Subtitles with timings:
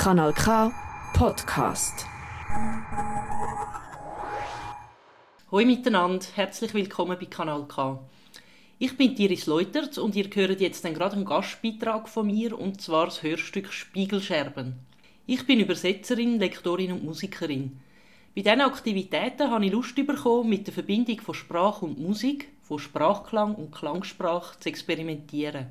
[0.00, 0.72] Kanal K
[1.12, 2.06] Podcast.
[5.52, 8.00] Hallo miteinander, herzlich willkommen bei Kanal K.
[8.78, 12.80] Ich bin Iris Leutert und ihr hört jetzt dann gerade einen Gastbeitrag von mir und
[12.80, 14.76] zwar das Hörstück Spiegelscherben.
[15.26, 17.78] Ich bin Übersetzerin, Lektorin und Musikerin.
[18.34, 22.78] Bei diesen Aktivitäten habe ich Lust bekommen, mit der Verbindung von Sprache und Musik, von
[22.78, 25.66] Sprachklang und Klangsprache zu experimentieren.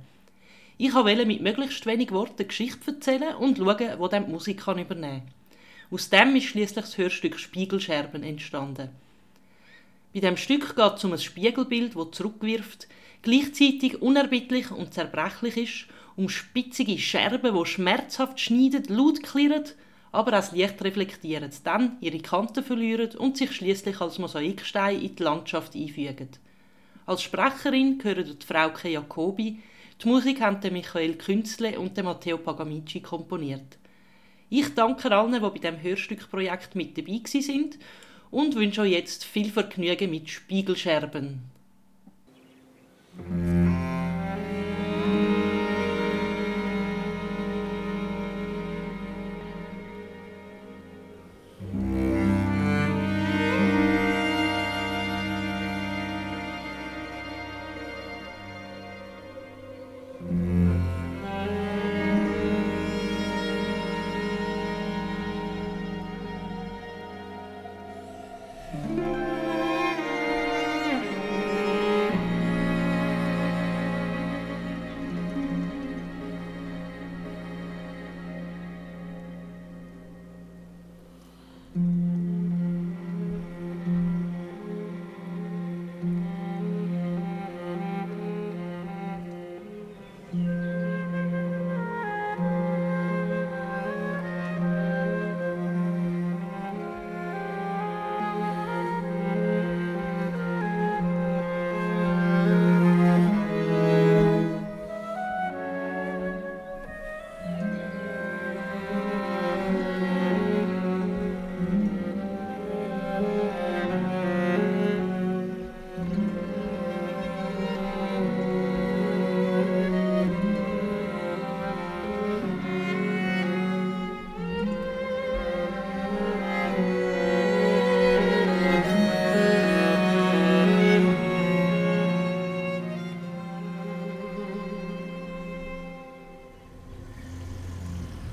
[0.81, 4.95] Ich wollte mit möglichst wenig Worten Geschichte erzählen und schauen, wo dann die Musik übernehmen
[4.95, 5.23] kann.
[5.91, 8.87] Aus dem ist schließlich das Hörstück Spiegelscherben entstanden.
[10.13, 12.87] Bei dem Stück geht es um ein Spiegelbild, das zurückwirft,
[13.23, 19.65] gleichzeitig unerbittlich und zerbrechlich ist, um spitzige Scherben, die schmerzhaft schneiden, laut klirren,
[20.13, 25.23] aber das Licht reflektieren, dann ihre Kanten verlieren und sich schließlich als Mosaikstein in die
[25.23, 26.29] Landschaft einfügen.
[27.05, 29.59] Als Sprecherin gehören die Frauke Jacobi,
[30.01, 33.77] die Musik haben Michael Künzle und Matteo Pagamici komponiert.
[34.49, 37.77] Ich danke allen, die bei diesem Hörstückprojekt mit dabei sind
[38.31, 41.41] und wünsche euch jetzt viel Vergnügen mit Spiegelscherben.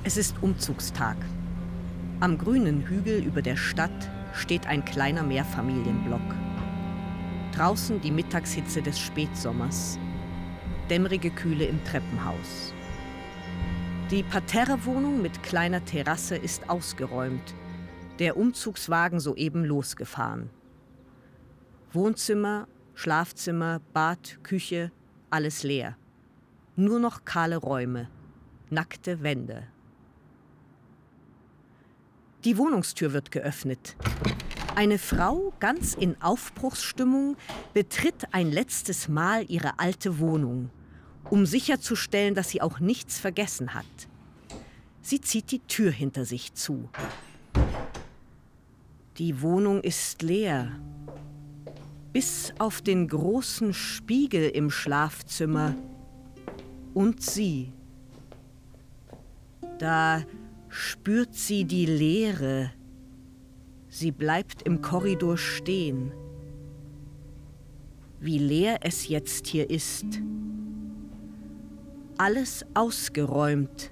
[0.07, 1.17] Es ist Umzugstag.
[2.21, 6.21] Am grünen Hügel über der Stadt steht ein kleiner Mehrfamilienblock.
[7.57, 9.99] Draußen die Mittagshitze des Spätsommers.
[10.89, 12.73] Dämmerige Kühle im Treppenhaus.
[14.13, 17.57] Die Parterrewohnung mit kleiner Terrasse ist ausgeräumt.
[18.21, 20.51] Der Umzugswagen soeben losgefahren.
[21.93, 24.93] Wohnzimmer, Schlafzimmer, Bad, Küche,
[25.31, 25.97] alles leer.
[26.77, 28.09] Nur noch kahle Räume,
[28.71, 29.67] nackte Wände.
[32.47, 33.97] Die Wohnungstür wird geöffnet.
[34.77, 37.37] Eine Frau, ganz in Aufbruchsstimmung,
[37.75, 40.71] betritt ein letztes Mal ihre alte Wohnung,
[41.29, 43.85] um sicherzustellen, dass sie auch nichts vergessen hat.
[45.03, 46.89] Sie zieht die Tür hinter sich zu.
[49.19, 50.71] Die Wohnung ist leer.
[52.13, 55.75] Bis auf den großen Spiegel im Schlafzimmer.
[56.95, 57.73] Und sie.
[59.81, 60.23] Da
[60.77, 62.71] spürt sie die Leere.
[63.89, 66.13] Sie bleibt im Korridor stehen.
[68.21, 70.05] Wie leer es jetzt hier ist.
[72.19, 73.91] Alles ausgeräumt.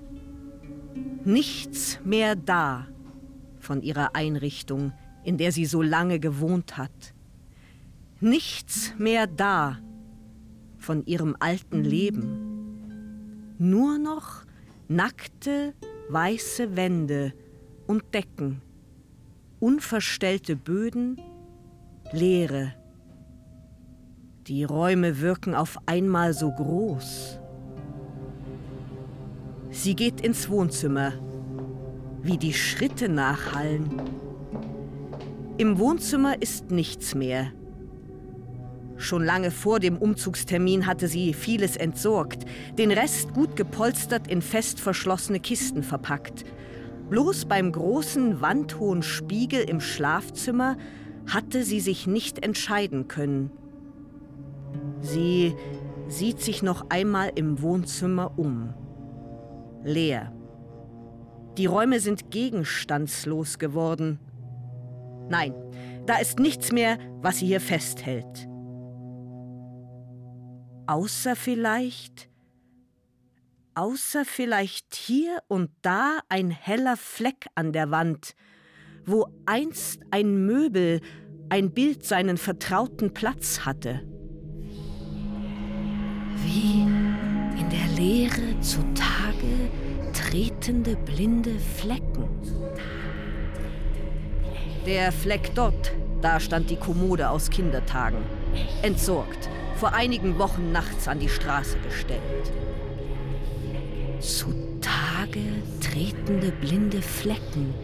[1.24, 2.86] Nichts mehr da
[3.60, 4.92] von ihrer Einrichtung,
[5.24, 7.14] in der sie so lange gewohnt hat.
[8.20, 9.78] Nichts mehr da
[10.76, 13.54] von ihrem alten Leben.
[13.58, 14.44] Nur noch
[14.86, 15.72] nackte,
[16.08, 17.32] weiße Wände
[17.86, 18.60] und Decken,
[19.60, 21.20] unverstellte Böden,
[22.12, 22.74] Leere.
[24.46, 27.40] Die Räume wirken auf einmal so groß.
[29.70, 31.12] Sie geht ins Wohnzimmer,
[32.22, 34.02] wie die Schritte nachhallen.
[35.56, 37.52] Im Wohnzimmer ist nichts mehr.
[39.04, 42.46] Schon lange vor dem Umzugstermin hatte sie vieles entsorgt,
[42.78, 46.46] den Rest gut gepolstert in fest verschlossene Kisten verpackt.
[47.10, 50.78] Bloß beim großen wandhohen Spiegel im Schlafzimmer
[51.26, 53.50] hatte sie sich nicht entscheiden können.
[55.02, 55.54] Sie
[56.08, 58.72] sieht sich noch einmal im Wohnzimmer um.
[59.82, 60.32] Leer.
[61.58, 64.18] Die Räume sind gegenstandslos geworden.
[65.28, 65.52] Nein,
[66.06, 68.48] da ist nichts mehr, was sie hier festhält.
[70.86, 72.28] Außer vielleicht,
[73.74, 78.34] außer vielleicht hier und da ein heller Fleck an der Wand,
[79.06, 81.00] wo einst ein Möbel,
[81.48, 84.02] ein Bild seinen vertrauten Platz hatte.
[86.44, 89.70] Wie in der Leere zutage
[90.12, 92.28] tretende blinde Flecken.
[94.84, 98.18] Der Fleck dort, da stand die Kommode aus Kindertagen.
[98.82, 99.48] Entsorgt,
[99.84, 102.50] vor einigen Wochen nachts an die Straße gestellt.
[104.18, 105.42] Zutage
[105.78, 107.74] tretende blinde Flecken,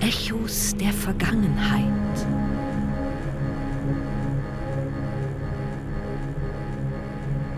[0.00, 1.86] Echos der Vergangenheit.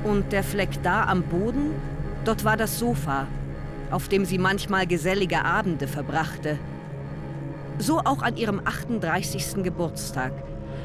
[0.05, 1.71] Und der Fleck da am Boden,
[2.27, 3.27] dort war das Sofa,
[3.91, 6.59] auf dem sie manchmal gesellige Abende verbrachte.
[7.79, 9.65] So auch an ihrem 38.
[9.65, 10.33] Geburtstag,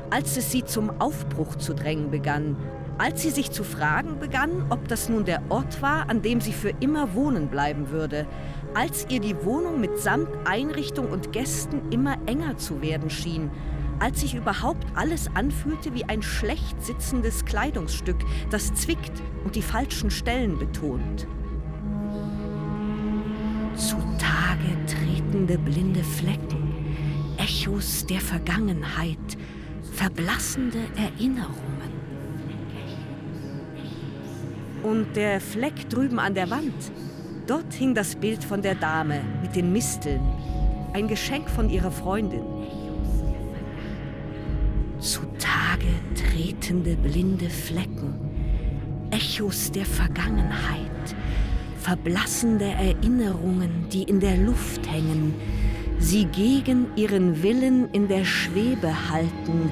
[0.09, 2.55] als es sie zum Aufbruch zu drängen begann,
[2.97, 6.53] als sie sich zu fragen begann, ob das nun der Ort war, an dem sie
[6.53, 8.27] für immer wohnen bleiben würde,
[8.73, 13.51] als ihr die Wohnung mitsamt Einrichtung und Gästen immer enger zu werden schien,
[13.99, 18.17] als sich überhaupt alles anfühlte wie ein schlecht sitzendes Kleidungsstück,
[18.49, 19.13] das zwickt
[19.44, 21.27] und die falschen Stellen betont.
[23.75, 26.95] Zutage tretende blinde Flecken,
[27.38, 29.17] Echos der Vergangenheit,
[29.94, 31.96] verblassende Erinnerungen.
[34.83, 36.74] Und der Fleck drüben an der Wand,
[37.47, 40.21] dort hing das Bild von der Dame mit den Misteln,
[40.94, 42.44] ein Geschenk von ihrer Freundin.
[45.00, 48.15] Zutage tretende blinde Flecken,
[49.12, 51.15] Echos der Vergangenheit,
[51.80, 55.33] verblassende Erinnerungen, die in der Luft hängen,
[56.00, 59.71] sie gegen ihren Willen in der Schwebe halten,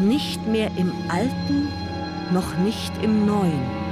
[0.00, 1.68] nicht mehr im Alten,
[2.32, 3.83] noch nicht im Neuen.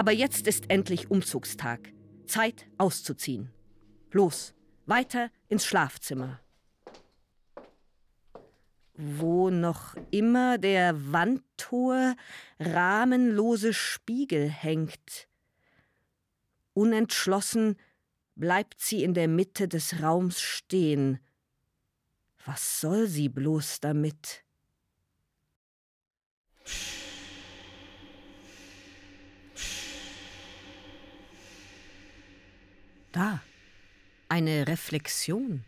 [0.00, 1.92] Aber jetzt ist endlich Umzugstag.
[2.24, 3.50] Zeit auszuziehen.
[4.12, 4.54] Los,
[4.86, 6.40] weiter ins Schlafzimmer.
[8.94, 12.16] Wo noch immer der wandhohe,
[12.58, 15.28] rahmenlose Spiegel hängt.
[16.72, 17.76] Unentschlossen
[18.36, 21.18] bleibt sie in der Mitte des Raums stehen.
[22.46, 24.46] Was soll sie bloß damit?
[33.12, 33.42] Da,
[34.28, 35.64] eine Reflexion,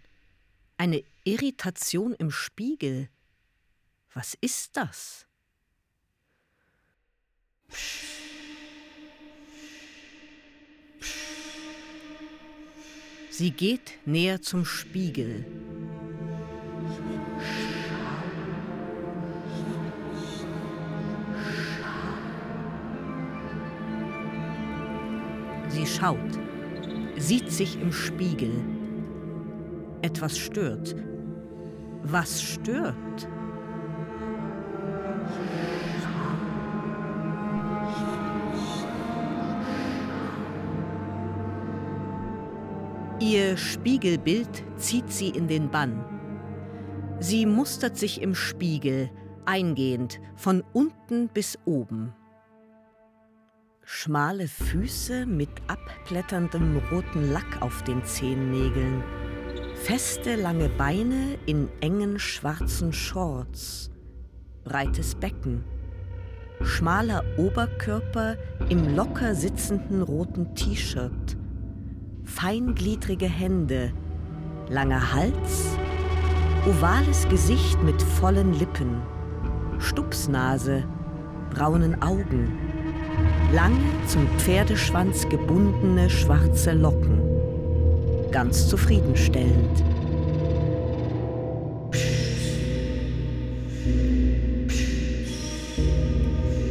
[0.77, 3.09] eine Irritation im Spiegel.
[4.15, 5.27] Was ist das?
[13.31, 15.45] Sie geht näher zum Spiegel.
[25.71, 26.42] Sie schaut
[27.23, 28.51] sieht sich im Spiegel.
[30.03, 30.97] Etwas stört.
[32.03, 33.29] Was stört?
[43.21, 46.05] Ihr Spiegelbild zieht sie in den Bann.
[47.21, 49.11] Sie mustert sich im Spiegel,
[49.45, 52.13] eingehend, von unten bis oben.
[53.85, 55.51] Schmale Füße mit
[56.13, 59.03] abkletterndem roten Lack auf den Zehennägeln.
[59.75, 63.91] Feste, lange Beine in engen schwarzen Shorts.
[64.65, 65.65] Breites Becken.
[66.61, 68.37] Schmaler Oberkörper
[68.69, 71.39] im locker sitzenden roten T-Shirt.
[72.25, 73.93] Feingliedrige Hände.
[74.69, 75.77] Langer Hals.
[76.69, 79.01] Ovales Gesicht mit vollen Lippen.
[79.79, 80.85] Stupsnase.
[81.51, 82.72] Braunen Augen
[83.53, 87.21] lange zum Pferdeschwanz gebundene schwarze Locken.
[88.31, 89.85] Ganz zufriedenstellend.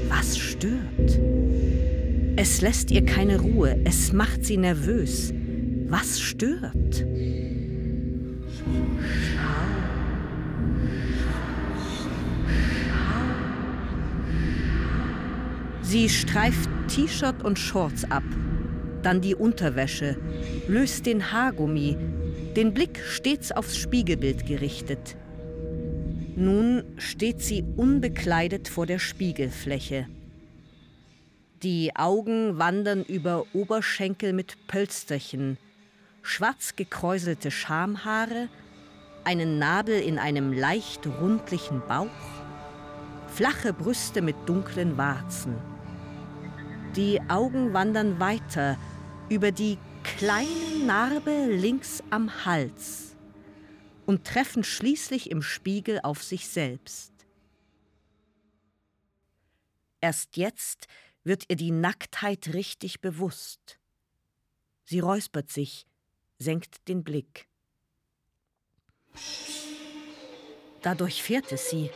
[0.09, 1.19] Was stört?
[2.35, 5.33] Es lässt ihr keine Ruhe, es macht sie nervös.
[5.87, 7.05] Was stört?
[15.91, 18.23] Sie streift T-Shirt und Shorts ab,
[19.03, 20.15] dann die Unterwäsche,
[20.69, 21.97] löst den Haargummi,
[22.55, 25.17] den Blick stets aufs Spiegelbild gerichtet.
[26.37, 30.07] Nun steht sie unbekleidet vor der Spiegelfläche.
[31.61, 35.57] Die Augen wandern über Oberschenkel mit Pölsterchen,
[36.21, 38.47] schwarz gekräuselte Schamhaare,
[39.25, 42.07] einen Nabel in einem leicht rundlichen Bauch,
[43.27, 45.70] flache Brüste mit dunklen Warzen.
[46.95, 48.77] Die Augen wandern weiter
[49.29, 53.15] über die kleine Narbe links am Hals
[54.05, 57.13] und treffen schließlich im Spiegel auf sich selbst.
[60.01, 60.87] Erst jetzt
[61.23, 63.79] wird ihr die Nacktheit richtig bewusst.
[64.83, 65.87] Sie räuspert sich,
[66.39, 67.47] senkt den Blick.
[70.81, 71.89] Da durchfährt es sie.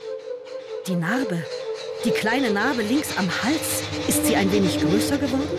[0.87, 1.43] Die Narbe,
[2.05, 5.49] die kleine Narbe links am Hals, ist sie ein wenig größer geworden?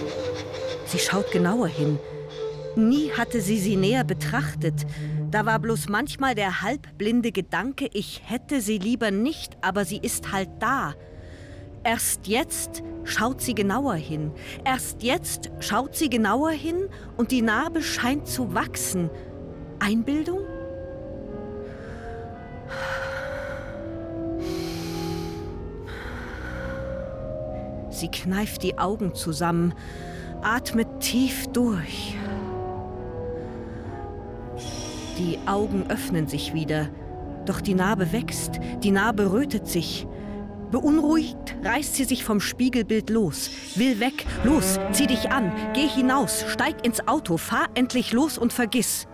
[0.87, 1.99] Sie schaut genauer hin.
[2.77, 4.87] Nie hatte sie sie näher betrachtet.
[5.31, 10.31] Da war bloß manchmal der halbblinde Gedanke, ich hätte sie lieber nicht, aber sie ist
[10.31, 10.95] halt da.
[11.83, 14.31] Erst jetzt schaut sie genauer hin.
[14.65, 19.11] Erst jetzt schaut sie genauer hin und die Narbe scheint zu wachsen.
[19.81, 20.41] Einbildung?
[27.97, 29.73] Sie kneift die Augen zusammen,
[30.43, 32.15] atmet tief durch.
[35.17, 36.91] Die Augen öffnen sich wieder,
[37.47, 40.07] doch die Narbe wächst, die Narbe rötet sich.
[40.71, 46.45] Beunruhigt reißt sie sich vom Spiegelbild los, will weg, los, zieh dich an, geh hinaus,
[46.49, 49.09] steig ins Auto, fahr endlich los und vergiss.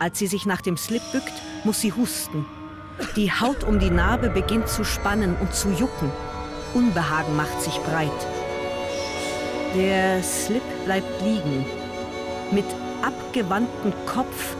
[0.00, 2.46] Als sie sich nach dem Slip bückt, muss sie husten.
[3.14, 6.10] Die Haut um die Narbe beginnt zu spannen und zu jucken.
[6.76, 8.10] Unbehagen macht sich breit.
[9.74, 11.64] Der Slip bleibt liegen.
[12.50, 12.66] Mit
[13.00, 14.54] abgewandtem Kopf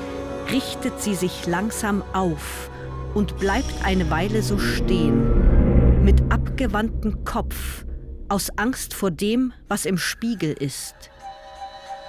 [0.50, 2.70] richtet sie sich langsam auf
[3.12, 6.02] und bleibt eine Weile so stehen.
[6.04, 7.84] Mit abgewandtem Kopf,
[8.30, 10.94] aus Angst vor dem, was im Spiegel ist.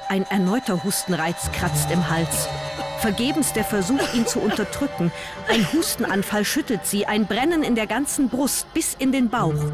[0.07, 2.47] Ein erneuter Hustenreiz kratzt im Hals.
[2.99, 5.11] Vergebens der Versuch, ihn zu unterdrücken.
[5.47, 9.71] Ein Hustenanfall schüttelt sie, ein Brennen in der ganzen Brust bis in den Bauch.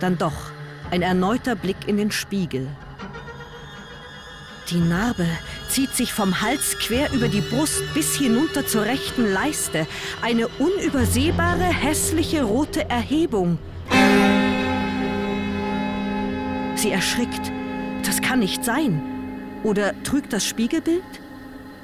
[0.00, 0.50] Dann doch
[0.90, 2.66] ein erneuter Blick in den Spiegel.
[4.70, 5.26] Die Narbe
[5.68, 9.86] zieht sich vom Hals quer über die Brust bis hinunter zur rechten Leiste.
[10.22, 13.58] Eine unübersehbare, hässliche rote Erhebung.
[16.76, 17.52] Sie erschrickt.
[18.04, 19.02] Das kann nicht sein.
[19.62, 21.02] Oder trügt das Spiegelbild?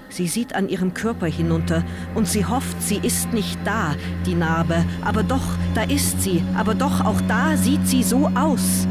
[0.08, 1.84] Sie sieht an ihrem Körper hinunter
[2.14, 3.94] und sie hofft, sie ist nicht da,
[4.24, 4.84] die Narbe.
[5.04, 5.44] Aber doch,
[5.74, 6.42] da ist sie.
[6.56, 8.86] Aber doch, auch da sieht sie so aus.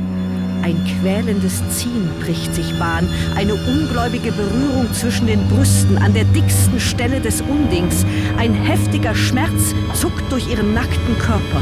[0.62, 6.80] Ein quälendes Ziehen bricht sich Bahn, eine ungläubige Berührung zwischen den Brüsten an der dicksten
[6.80, 8.04] Stelle des Undings.
[8.38, 11.62] Ein heftiger Schmerz zuckt durch ihren nackten Körper.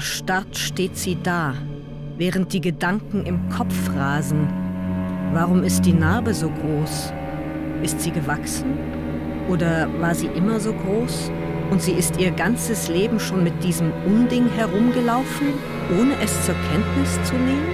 [0.00, 1.52] Erstarrt steht sie da,
[2.16, 4.48] während die Gedanken im Kopf rasen.
[5.34, 7.12] Warum ist die Narbe so groß?
[7.82, 8.78] Ist sie gewachsen?
[9.50, 11.30] Oder war sie immer so groß
[11.70, 15.48] und sie ist ihr ganzes Leben schon mit diesem Unding herumgelaufen,
[16.00, 17.68] ohne es zur Kenntnis zu nehmen?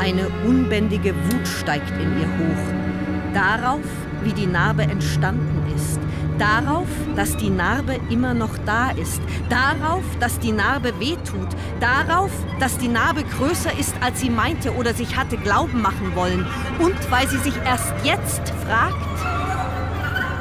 [0.00, 3.34] Eine unbändige Wut steigt in ihr hoch.
[3.34, 3.84] Darauf,
[4.22, 6.00] wie die Narbe entstanden ist,
[6.40, 9.20] Darauf, dass die Narbe immer noch da ist.
[9.50, 11.48] Darauf, dass die Narbe wehtut.
[11.80, 16.46] Darauf, dass die Narbe größer ist, als sie meinte oder sich hatte glauben machen wollen.
[16.78, 18.96] Und weil sie sich erst jetzt fragt,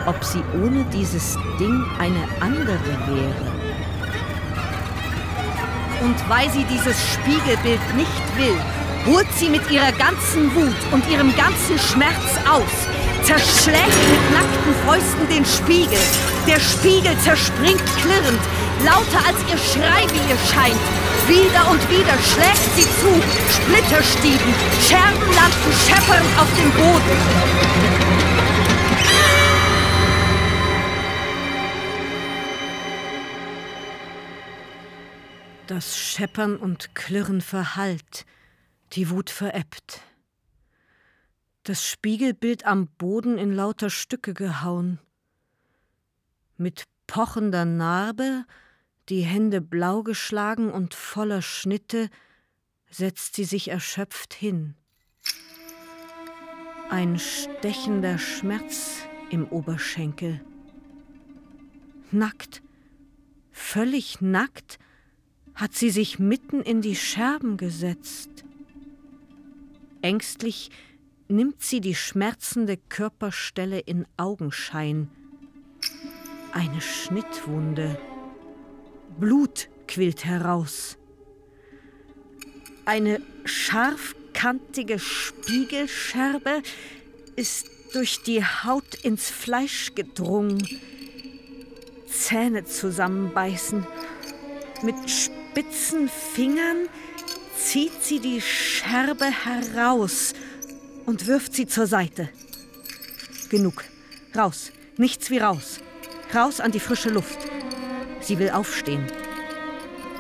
[0.06, 3.52] ob sie ohne dieses Ding eine andere wäre.
[6.02, 8.56] Und weil sie dieses Spiegelbild nicht will,
[9.06, 12.89] holt sie mit ihrer ganzen Wut und ihrem ganzen Schmerz aus
[13.30, 16.00] zerschlägt mit nackten Fäusten den Spiegel.
[16.48, 18.42] Der Spiegel zerspringt klirrend,
[18.84, 20.82] lauter als ihr Schrei, wie ihr scheint.
[21.28, 23.22] Wieder und wieder schlägt sie zu,
[23.54, 27.18] Splitterstieben, Scherben landen scheppernd auf dem Boden.
[35.68, 38.26] Das Scheppern und Klirren verhallt,
[38.94, 40.02] die Wut verebbt
[41.70, 44.98] das Spiegelbild am Boden in lauter Stücke gehauen.
[46.58, 48.44] Mit pochender Narbe,
[49.08, 52.10] die Hände blau geschlagen und voller Schnitte,
[52.90, 54.74] setzt sie sich erschöpft hin.
[56.90, 60.42] Ein stechender Schmerz im Oberschenkel.
[62.10, 62.64] Nackt,
[63.52, 64.80] völlig nackt,
[65.54, 68.44] hat sie sich mitten in die Scherben gesetzt.
[70.02, 70.72] Ängstlich
[71.30, 75.10] nimmt sie die schmerzende Körperstelle in Augenschein,
[76.52, 78.00] Eine Schnittwunde.
[79.20, 80.98] Blut quillt heraus.
[82.86, 86.64] Eine scharfkantige Spiegelscherbe
[87.36, 90.68] ist durch die Haut ins Fleisch gedrungen.
[92.08, 93.86] Zähne zusammenbeißen.
[94.82, 96.88] Mit spitzen Fingern
[97.56, 100.34] zieht sie die Scherbe heraus
[101.10, 102.30] und wirft sie zur Seite.
[103.50, 103.84] Genug.
[104.38, 104.72] Raus.
[104.96, 105.80] Nichts wie raus.
[106.36, 107.40] Raus an die frische Luft.
[108.22, 109.08] Sie will aufstehen.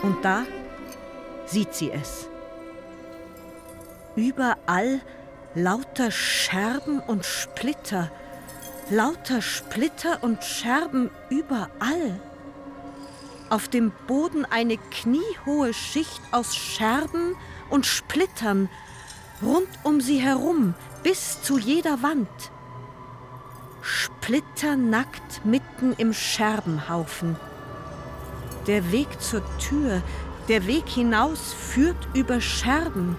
[0.01, 0.47] Und da
[1.45, 2.27] sieht sie es.
[4.15, 5.01] Überall
[5.53, 8.11] lauter Scherben und Splitter.
[8.89, 12.19] Lauter Splitter und Scherben überall.
[13.51, 17.35] Auf dem Boden eine kniehohe Schicht aus Scherben
[17.69, 18.69] und Splittern,
[19.41, 22.27] rund um sie herum, bis zu jeder Wand.
[23.81, 27.35] Splitternackt mitten im Scherbenhaufen.
[28.67, 30.01] Der Weg zur Tür,
[30.47, 33.15] der Weg hinaus führt über Scherben.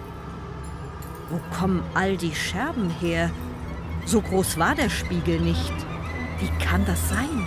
[1.30, 3.30] Wo kommen all die Scherben her?
[4.04, 5.74] So groß war der Spiegel nicht.
[6.38, 7.46] Wie kann das sein?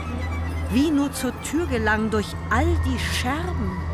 [0.71, 3.92] Wie nur zur Tür gelangen durch all die Scherben?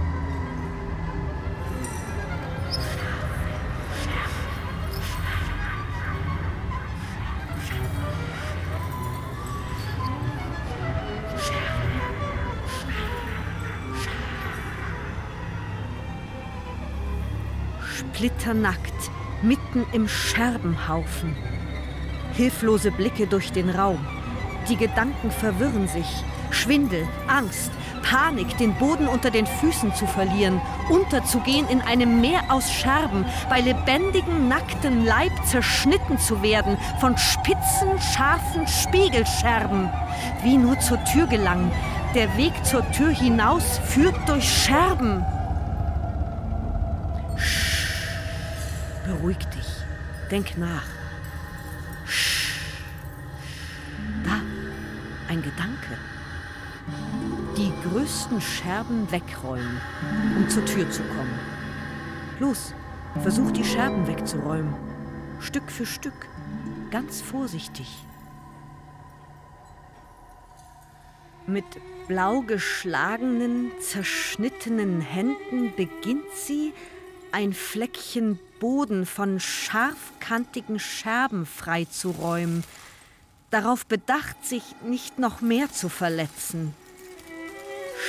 [18.39, 21.35] Splitternackt, mitten im Scherbenhaufen.
[22.33, 23.99] Hilflose Blicke durch den Raum.
[24.69, 26.07] Die Gedanken verwirren sich.
[26.51, 27.69] Schwindel, Angst,
[28.01, 33.59] Panik, den Boden unter den Füßen zu verlieren, unterzugehen in einem Meer aus Scherben, bei
[33.59, 39.89] lebendigem, nacktem Leib zerschnitten zu werden von spitzen, scharfen Spiegelscherben.
[40.43, 41.71] Wie nur zur Tür gelangen.
[42.15, 45.25] Der Weg zur Tür hinaus führt durch Scherben.
[49.09, 49.65] Beruhig dich.
[50.29, 50.85] Denk nach.
[54.23, 54.39] Da,
[55.27, 55.97] ein Gedanke.
[57.57, 59.81] Die größten Scherben wegräumen,
[60.37, 61.39] um zur Tür zu kommen.
[62.39, 62.75] Los,
[63.23, 64.75] versuch die Scherben wegzuräumen.
[65.39, 66.27] Stück für Stück.
[66.91, 68.05] Ganz vorsichtig.
[71.47, 71.65] Mit
[72.07, 76.73] blau geschlagenen, zerschnittenen Händen beginnt sie,
[77.31, 82.63] ein Fleckchen Boden von scharfkantigen Scherben freizuräumen,
[83.51, 86.73] darauf bedacht, sich nicht noch mehr zu verletzen.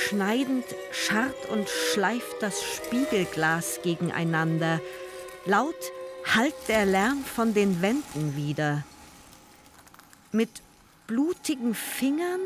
[0.07, 4.79] Schneidend scharrt und schleift das Spiegelglas gegeneinander.
[5.45, 5.75] Laut
[6.25, 8.83] hallt der Lärm von den Wänden wieder.
[10.31, 10.49] Mit
[11.07, 12.39] blutigen Fingern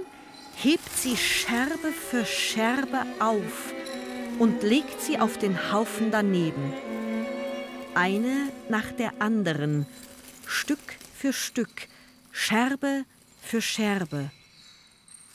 [0.55, 3.73] hebt sie Scherbe für Scherbe auf
[4.39, 6.73] und legt sie auf den Haufen daneben.
[7.95, 9.85] Eine nach der anderen,
[10.45, 11.87] Stück für Stück,
[12.31, 13.05] Scherbe
[13.41, 14.31] für Scherbe.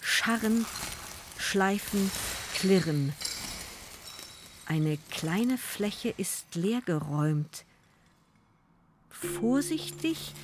[0.03, 0.67] Scharren,
[1.39, 2.11] schleifen,
[2.55, 3.15] klirren.
[4.67, 7.65] Eine kleine Fläche ist leergeräumt.
[9.09, 10.35] Vorsichtig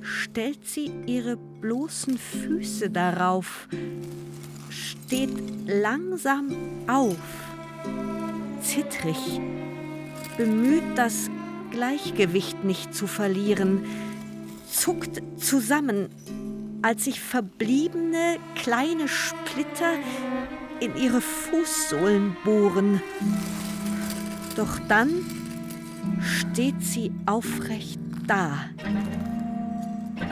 [0.00, 3.68] stellt sie ihre bloßen Füße darauf,
[4.70, 6.56] steht langsam
[6.88, 7.16] auf,
[8.62, 9.38] zittrig,
[10.36, 11.30] bemüht, das
[11.72, 13.84] Gleichgewicht nicht zu verlieren,
[14.70, 16.08] zuckt zusammen,
[16.82, 19.94] als sich verbliebene kleine Splitter
[20.80, 23.00] in ihre Fußsohlen bohren.
[24.54, 25.10] Doch dann
[26.20, 28.66] steht sie aufrecht da.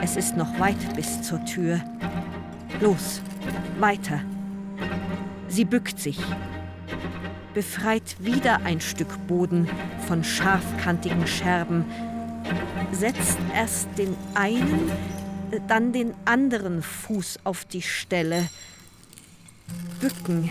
[0.01, 1.81] Es ist noch weit bis zur Tür.
[2.81, 3.21] Los,
[3.79, 4.21] weiter.
[5.47, 6.19] Sie bückt sich,
[7.53, 9.67] befreit wieder ein Stück Boden
[10.07, 11.85] von scharfkantigen Scherben,
[12.91, 14.91] setzt erst den einen,
[15.67, 18.49] dann den anderen Fuß auf die Stelle.
[19.99, 20.49] Bücken,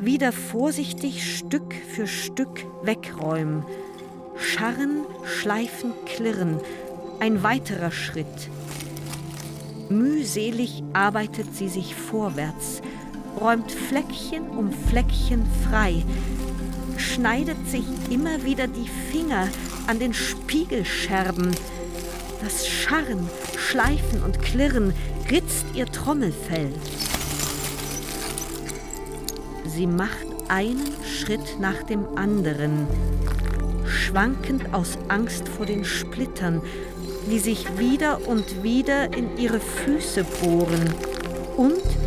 [0.00, 3.64] wieder vorsichtig Stück für Stück wegräumen.
[4.36, 6.60] Scharren, schleifen, klirren.
[7.20, 8.50] Ein weiterer Schritt.
[9.88, 12.82] Mühselig arbeitet sie sich vorwärts,
[13.40, 16.02] räumt Fleckchen um Fleckchen frei,
[16.96, 19.48] schneidet sich immer wieder die Finger
[19.86, 21.54] an den Spiegelscherben.
[22.42, 24.92] Das Scharren, Schleifen und Klirren
[25.30, 26.72] ritzt ihr Trommelfell.
[29.66, 32.86] Sie macht einen Schritt nach dem anderen,
[33.86, 36.62] schwankend aus Angst vor den Splittern,
[37.30, 40.94] die sich wieder und wieder in ihre Füße bohren
[41.56, 41.97] und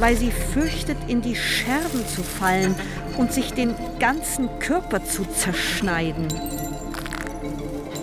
[0.00, 2.74] weil sie fürchtet, in die Scherben zu fallen
[3.16, 6.26] und sich den ganzen Körper zu zerschneiden.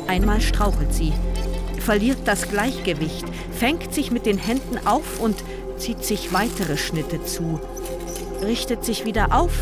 [0.07, 1.12] Einmal strauchelt sie,
[1.79, 5.36] verliert das Gleichgewicht, fängt sich mit den Händen auf und
[5.77, 7.60] zieht sich weitere Schnitte zu,
[8.41, 9.53] richtet sich wieder auf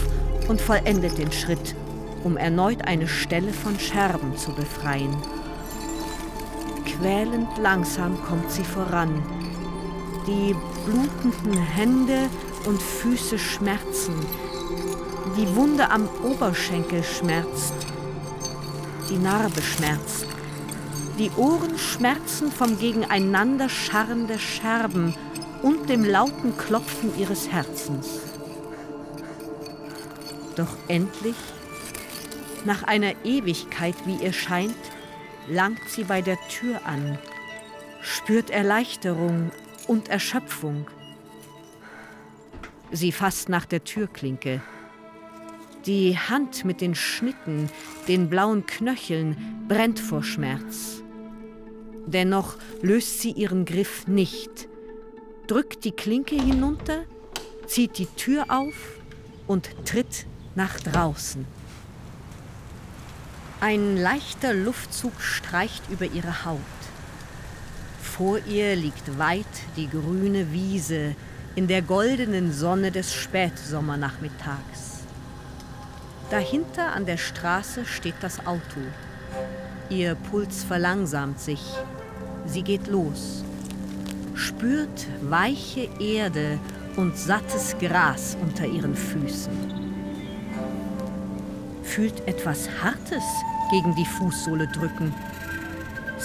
[0.48, 1.76] und vollendet den Schritt,
[2.24, 5.16] um erneut eine Stelle von Scherben zu befreien.
[6.86, 9.24] Quälend langsam kommt sie voran.
[10.28, 12.30] Die blutenden Hände
[12.66, 14.16] und Füße schmerzen.
[15.38, 17.76] Die Wunde am Oberschenkel schmerzt.
[19.08, 20.26] Die Narbe schmerzt.
[21.20, 25.14] Die Ohren schmerzen vom Gegeneinander scharren der Scherben
[25.62, 28.08] und dem lauten Klopfen ihres Herzens.
[30.56, 31.36] Doch endlich,
[32.66, 34.76] nach einer Ewigkeit, wie ihr scheint,
[35.48, 37.20] langt sie bei der Tür an,
[38.02, 39.52] spürt Erleichterung
[39.88, 40.88] und Erschöpfung.
[42.92, 44.62] Sie fasst nach der Türklinke.
[45.86, 47.70] Die Hand mit den Schnitten,
[48.08, 51.02] den blauen Knöcheln, brennt vor Schmerz.
[52.08, 54.68] Dennoch löst sie ihren Griff nicht,
[55.48, 57.04] drückt die Klinke hinunter,
[57.68, 58.76] zieht die Tür auf
[59.48, 61.46] und tritt nach draußen.
[63.62, 66.60] Ein leichter Luftzug streicht über ihre Haut.
[68.14, 71.16] Vor ihr liegt weit die grüne Wiese
[71.56, 75.02] in der goldenen Sonne des Spätsommernachmittags.
[76.30, 78.80] Dahinter an der Straße steht das Auto.
[79.90, 81.62] Ihr Puls verlangsamt sich.
[82.46, 83.44] Sie geht los.
[84.34, 86.60] Spürt weiche Erde
[86.96, 89.86] und sattes Gras unter ihren Füßen
[91.96, 93.24] fühlt etwas Hartes
[93.72, 95.14] gegen die Fußsohle drücken,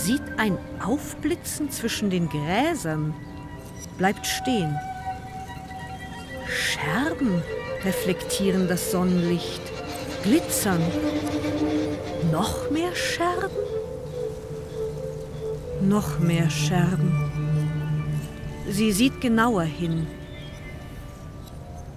[0.04, 3.14] sieht ein Aufblitzen zwischen den Gräsern,
[3.98, 4.74] bleibt stehen.
[6.48, 7.42] Scherben
[7.84, 9.60] reflektieren das Sonnenlicht,
[10.22, 10.80] glitzern.
[12.32, 13.50] Noch mehr Scherben?
[15.82, 17.30] Noch mehr Scherben.
[18.68, 20.06] Sie sieht genauer hin.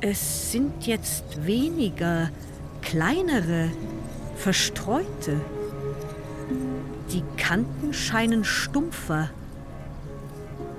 [0.02, 2.30] Es sind jetzt weniger,
[2.82, 3.70] kleinere,
[4.36, 5.40] verstreute.
[7.14, 9.30] Die Kanten scheinen stumpfer.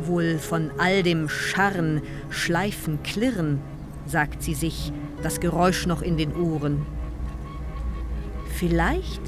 [0.00, 3.60] Wohl von all dem Scharren, Schleifen, Klirren,
[4.06, 4.92] sagt sie sich,
[5.22, 6.84] das Geräusch noch in den Ohren.
[8.56, 9.22] Vielleicht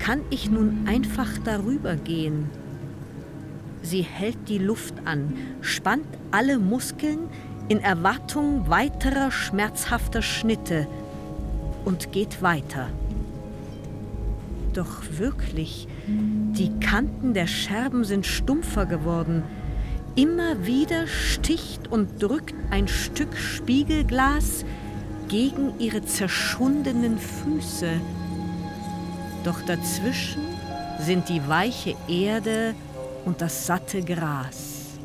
[0.00, 2.50] kann ich nun einfach darüber gehen.
[3.82, 7.20] Sie hält die Luft an, spannt alle Muskeln
[7.68, 10.88] in Erwartung weiterer schmerzhafter Schnitte,
[11.84, 12.88] und geht weiter.
[14.74, 19.42] Doch wirklich, die Kanten der Scherben sind stumpfer geworden.
[20.16, 24.64] Immer wieder sticht und drückt ein Stück Spiegelglas
[25.28, 27.90] gegen ihre zerschundenen Füße.
[29.44, 30.42] Doch dazwischen
[30.98, 32.74] sind die weiche Erde
[33.24, 34.98] und das satte Gras.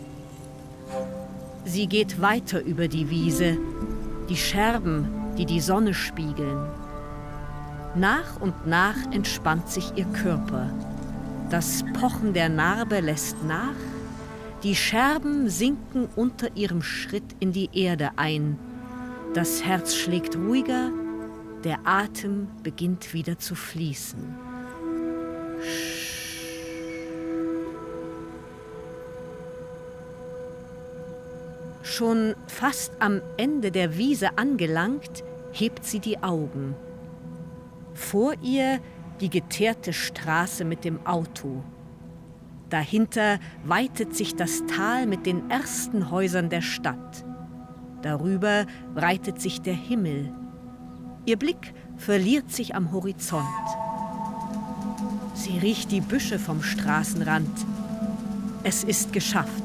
[1.66, 3.58] Sie geht weiter über die Wiese.
[4.30, 6.68] Die Scherben die die Sonne spiegeln.
[7.96, 10.70] Nach und nach entspannt sich ihr Körper.
[11.50, 13.76] Das Pochen der Narbe lässt nach,
[14.64, 18.58] die Scherben sinken unter ihrem Schritt in die Erde ein.
[19.34, 20.90] Das Herz schlägt ruhiger,
[21.64, 24.20] der Atem beginnt wieder zu fließen.
[31.84, 36.76] Schon fast am Ende der Wiese angelangt, hebt sie die Augen.
[37.94, 38.80] Vor ihr
[39.24, 41.64] die geteerte Straße mit dem Auto.
[42.70, 47.24] Dahinter weitet sich das Tal mit den ersten Häusern der Stadt.
[48.02, 50.34] Darüber breitet sich der Himmel.
[51.26, 53.46] Ihr Blick verliert sich am Horizont.
[55.36, 57.66] Sie riecht die Büsche vom Straßenrand.
[58.64, 59.64] Es ist geschafft.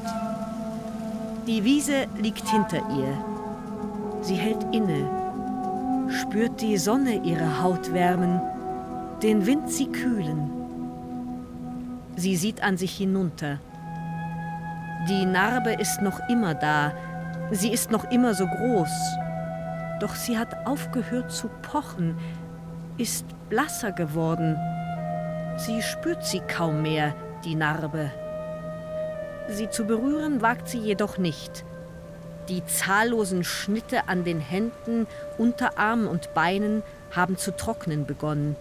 [1.47, 4.21] Die Wiese liegt hinter ihr.
[4.21, 8.39] Sie hält inne, spürt die Sonne ihre Haut wärmen,
[9.21, 10.49] den Wind sie kühlen.
[12.15, 13.59] Sie sieht an sich hinunter.
[15.09, 16.93] Die Narbe ist noch immer da,
[17.51, 18.91] sie ist noch immer so groß.
[19.99, 22.17] Doch sie hat aufgehört zu pochen,
[22.97, 24.57] ist blasser geworden.
[25.57, 28.11] Sie spürt sie kaum mehr, die Narbe.
[29.49, 31.65] Sie zu berühren wagt sie jedoch nicht.
[32.47, 38.55] Die zahllosen Schnitte an den Händen, Unterarmen und Beinen haben zu trocknen begonnen.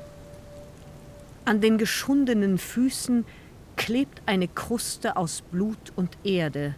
[1.49, 3.25] An den geschundenen Füßen
[3.77, 6.75] klebt eine Kruste aus Blut und Erde.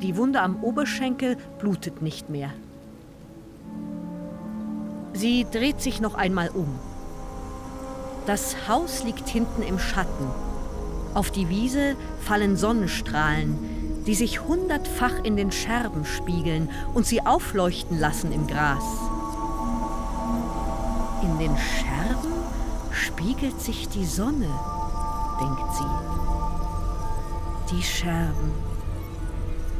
[0.00, 2.54] Die Wunde am Oberschenkel blutet nicht mehr.
[5.12, 6.74] Sie dreht sich noch einmal um.
[8.24, 10.30] Das Haus liegt hinten im Schatten.
[11.12, 13.58] Auf die Wiese fallen Sonnenstrahlen,
[14.06, 18.84] die sich hundertfach in den Scherben spiegeln und sie aufleuchten lassen im Gras.
[21.22, 21.99] In den Scherben
[23.20, 24.48] spiegelt sich die Sonne,
[25.38, 25.84] denkt sie.
[27.74, 28.52] Die Scherben,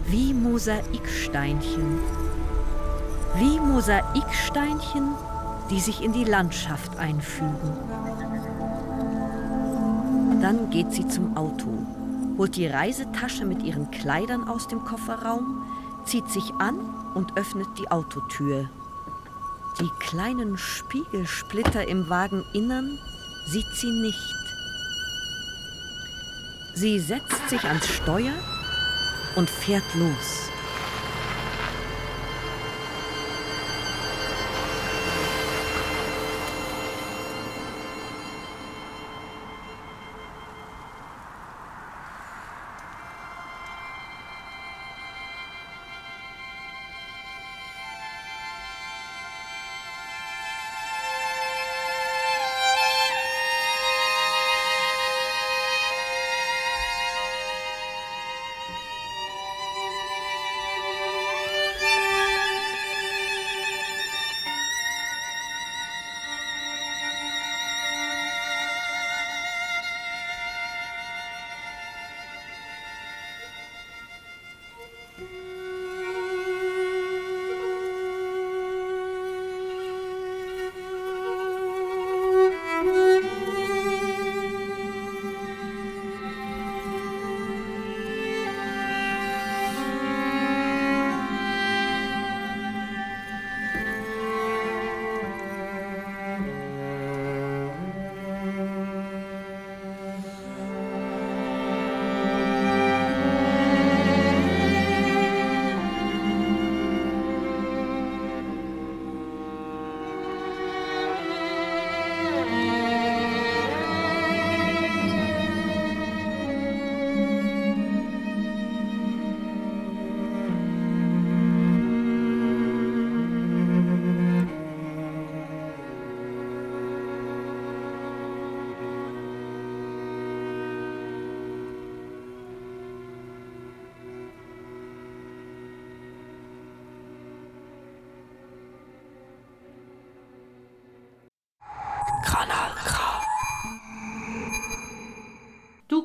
[0.06, 2.00] wie Mosaiksteinchen,
[3.36, 5.14] wie Mosaiksteinchen,
[5.70, 7.78] die sich in die Landschaft einfügen.
[10.42, 11.68] Dann geht sie zum Auto,
[12.36, 15.62] holt die Reisetasche mit ihren Kleidern aus dem Kofferraum,
[16.04, 16.78] zieht sich an
[17.14, 18.68] und öffnet die Autotür.
[19.80, 22.98] Die kleinen Spiegelsplitter im Wageninnern
[23.46, 24.36] sieht sie nicht.
[26.74, 28.34] Sie setzt sich ans Steuer
[29.36, 30.50] und fährt los.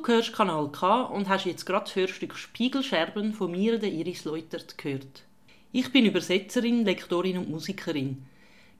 [0.06, 4.78] Hörst Kanal K und hast jetzt gerade das Hörstück Spiegelscherben von mir, der Iris Leutert,
[4.78, 5.24] gehört.
[5.72, 8.26] Ich bin Übersetzerin, Lektorin und Musikerin.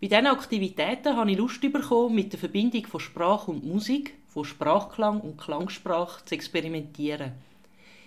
[0.00, 4.44] Bei diesen Aktivitäten habe ich Lust bekommen, mit der Verbindung von Sprache und Musik, von
[4.44, 7.32] Sprachklang und Klangsprache zu experimentieren.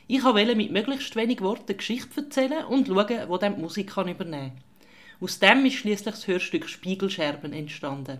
[0.07, 4.17] Ich wollte mit möglichst wenig Worten Geschichte erzählen und schauen, wo dann die Musik übernehmen
[4.19, 4.63] kann.
[5.21, 8.19] Aus dem ist schließlich das Hörstück Spiegelscherben entstanden.